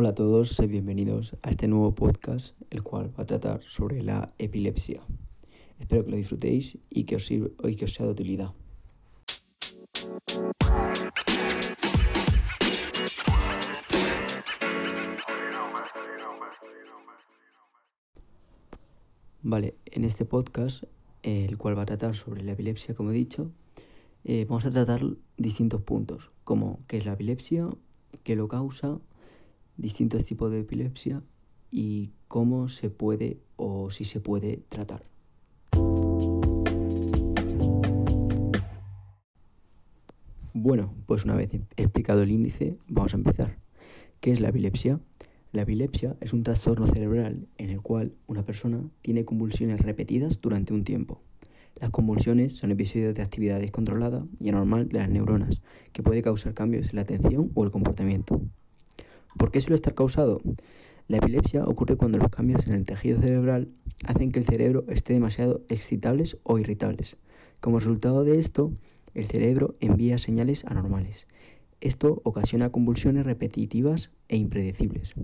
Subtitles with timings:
[0.00, 4.00] Hola a todos, sed bienvenidos a este nuevo podcast, el cual va a tratar sobre
[4.00, 5.02] la epilepsia.
[5.80, 8.52] Espero que lo disfrutéis y que os, sirva, y que os sea de utilidad.
[19.42, 20.84] Vale, en este podcast,
[21.24, 23.50] el cual va a tratar sobre la epilepsia, como he dicho,
[24.22, 25.04] eh, vamos a tratar
[25.38, 27.68] distintos puntos, como qué es la epilepsia,
[28.22, 29.00] qué lo causa,
[29.78, 31.22] distintos tipos de epilepsia
[31.70, 35.04] y cómo se puede o si se puede tratar.
[40.52, 43.56] Bueno, pues una vez explicado el índice, vamos a empezar.
[44.20, 45.00] ¿Qué es la epilepsia?
[45.52, 50.74] La epilepsia es un trastorno cerebral en el cual una persona tiene convulsiones repetidas durante
[50.74, 51.22] un tiempo.
[51.76, 56.52] Las convulsiones son episodios de actividad descontrolada y anormal de las neuronas, que puede causar
[56.52, 58.42] cambios en la atención o el comportamiento.
[59.38, 60.40] ¿Por qué suele estar causado?
[61.06, 63.68] La epilepsia ocurre cuando los cambios en el tejido cerebral
[64.04, 67.16] hacen que el cerebro esté demasiado excitables o irritables.
[67.60, 68.72] Como resultado de esto,
[69.14, 71.28] el cerebro envía señales anormales.
[71.80, 75.14] Esto ocasiona convulsiones repetitivas e impredecibles.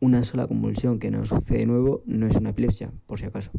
[0.00, 3.50] Una sola convulsión que no sucede de nuevo no es una epilepsia, por si acaso.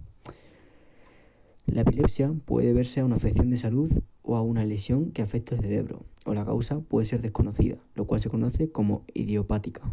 [1.68, 3.92] La epilepsia puede verse a una afección de salud
[4.28, 8.06] o a una lesión que afecta al cerebro, o la causa puede ser desconocida, lo
[8.06, 9.90] cual se conoce como idiopática.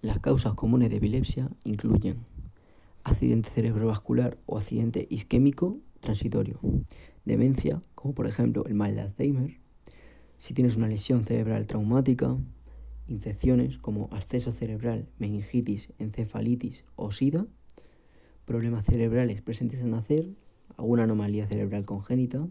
[0.00, 2.24] Las causas comunes de epilepsia incluyen
[3.04, 6.58] accidente cerebrovascular o accidente isquémico transitorio,
[7.26, 9.60] demencia, como por ejemplo el mal de Alzheimer,
[10.38, 12.34] si tienes una lesión cerebral traumática,
[13.08, 17.46] infecciones como acceso cerebral, meningitis, encefalitis o sida,
[18.44, 20.28] problemas cerebrales presentes al nacer,
[20.76, 22.46] alguna anomalía cerebral congénita,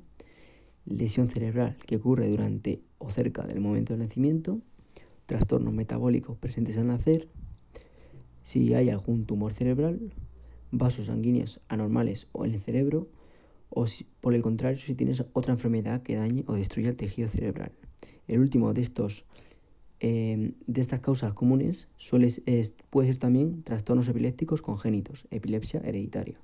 [0.85, 4.59] lesión cerebral que ocurre durante o cerca del momento del nacimiento,
[5.25, 7.27] trastornos metabólicos presentes al nacer,
[8.43, 10.13] si hay algún tumor cerebral,
[10.71, 13.07] vasos sanguíneos anormales o en el cerebro,
[13.69, 17.29] o si, por el contrario si tienes otra enfermedad que dañe o destruya el tejido
[17.29, 17.71] cerebral.
[18.27, 19.25] El último de estos
[20.03, 22.33] Em, de estas causas comunes suele,
[22.89, 26.39] puede ser también trastornos epilépticos congénitos, epilepsia hereditaria.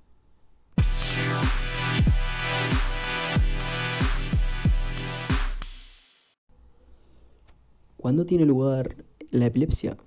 [7.97, 8.96] ¿Cuándo tiene lugar
[9.31, 9.97] la epilepsia?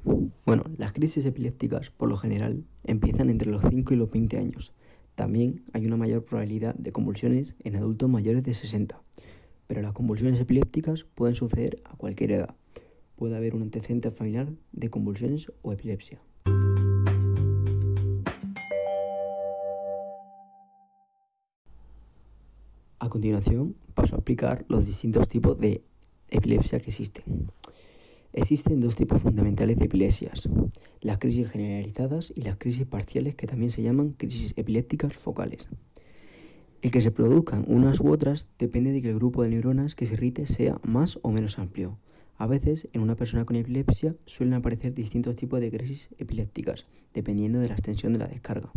[0.47, 4.73] Bueno, las crisis epilépticas por lo general empiezan entre los 5 y los 20 años.
[5.17, 9.03] También hay una mayor probabilidad de convulsiones en adultos mayores de 60,
[9.67, 12.60] pero las convulsiones epilépticas pueden suceder a cualquier edad
[13.21, 16.23] puede haber un antecedente familiar de convulsiones o epilepsia.
[22.99, 25.83] A continuación paso a explicar los distintos tipos de
[26.31, 27.51] epilepsia que existen.
[28.33, 30.49] Existen dos tipos fundamentales de epilepsias,
[31.03, 35.69] las crisis generalizadas y las crisis parciales que también se llaman crisis epilépticas focales.
[36.81, 40.07] El que se produzcan unas u otras depende de que el grupo de neuronas que
[40.07, 41.99] se irrite sea más o menos amplio.
[42.41, 47.61] A veces, en una persona con epilepsia suelen aparecer distintos tipos de crisis epilépticas, dependiendo
[47.61, 48.73] de la extensión de la descarga.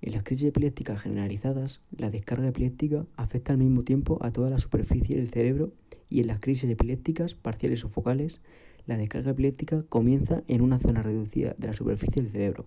[0.00, 4.58] En las crisis epilépticas generalizadas, la descarga epiléptica afecta al mismo tiempo a toda la
[4.58, 5.70] superficie del cerebro
[6.08, 8.40] y en las crisis epilépticas parciales o focales,
[8.86, 12.64] la descarga epiléptica comienza en una zona reducida de la superficie del cerebro.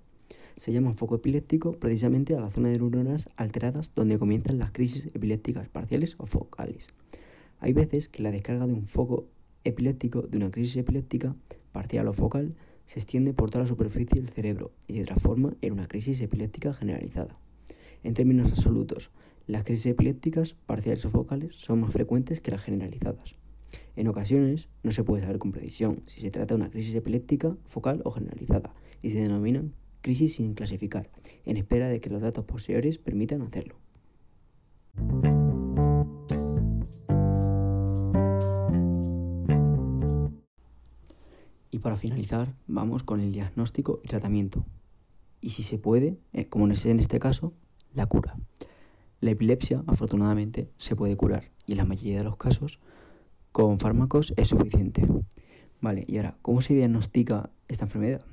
[0.56, 5.08] Se llama foco epiléptico precisamente a la zona de neuronas alteradas donde comienzan las crisis
[5.16, 6.90] epilépticas parciales o focales.
[7.60, 9.26] Hay veces que la descarga de un foco
[9.64, 11.36] epiléptico de una crisis epiléptica
[11.72, 12.56] parcial o focal
[12.86, 16.74] se extiende por toda la superficie del cerebro y se transforma en una crisis epiléptica
[16.74, 17.38] generalizada.
[18.04, 19.12] En términos absolutos,
[19.48, 23.36] las crisis epilépticas parciales o focales son más frecuentes que las generalizadas.
[23.96, 27.56] En ocasiones no se puede saber con precisión si se trata de una crisis epiléptica
[27.68, 31.10] focal o generalizada y se denominan crisis sin clasificar,
[31.46, 33.76] en espera de que los datos posteriores permitan hacerlo.
[41.82, 44.66] Para finalizar, vamos con el diagnóstico y tratamiento.
[45.42, 47.54] Y si se puede, eh, como es en este caso,
[47.94, 48.38] la cura.
[49.20, 52.80] La epilepsia, afortunadamente, se puede curar y en la mayoría de los casos,
[53.52, 55.08] con fármacos es suficiente.
[55.82, 58.26] Vale, y ahora, ¿cómo se diagnostica esta enfermedad?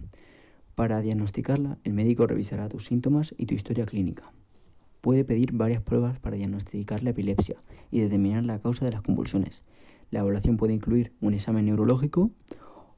[0.75, 4.33] Para diagnosticarla, el médico revisará tus síntomas y tu historia clínica.
[5.01, 7.57] Puede pedir varias pruebas para diagnosticar la epilepsia
[7.91, 9.63] y determinar la causa de las convulsiones.
[10.11, 12.31] La evaluación puede incluir un examen neurológico,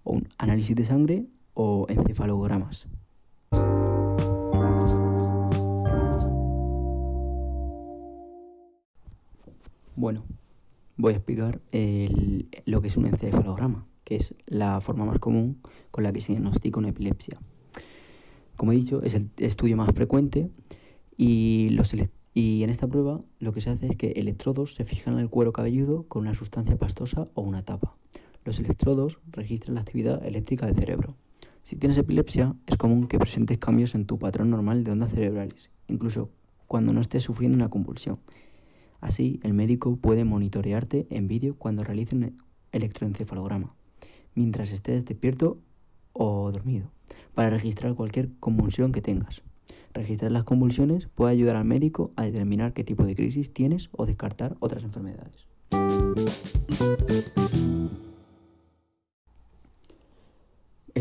[0.04, 2.86] o un análisis de sangre o encefalogramas.
[10.00, 10.24] Bueno,
[10.96, 11.60] voy a explicar
[12.64, 15.60] lo que es un encefalograma, que es la forma más común
[15.90, 17.38] con la que se diagnostica una epilepsia.
[18.56, 20.50] Como he dicho, es el estudio más frecuente
[21.16, 21.76] y,
[22.34, 25.52] en esta prueba lo que se hace es que electrodos se fijan en el cuero
[25.52, 27.99] cabelludo con una sustancia pastosa o una tapa.
[28.44, 31.16] Los electrodos registran la actividad eléctrica del cerebro.
[31.62, 35.70] Si tienes epilepsia, es común que presentes cambios en tu patrón normal de ondas cerebrales,
[35.88, 36.30] incluso
[36.66, 38.18] cuando no estés sufriendo una convulsión.
[39.00, 42.38] Así, el médico puede monitorearte en vídeo cuando realice un
[42.72, 43.74] electroencefalograma,
[44.34, 45.58] mientras estés despierto
[46.12, 46.90] o dormido
[47.34, 49.42] para registrar cualquier convulsión que tengas.
[49.92, 54.06] Registrar las convulsiones puede ayudar al médico a determinar qué tipo de crisis tienes o
[54.06, 55.46] descartar otras enfermedades.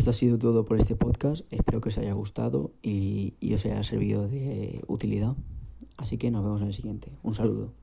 [0.09, 1.45] Ha sido todo por este podcast.
[1.51, 5.35] Espero que os haya gustado y os haya servido de utilidad.
[5.97, 7.11] Así que nos vemos en el siguiente.
[7.21, 7.73] Un saludo.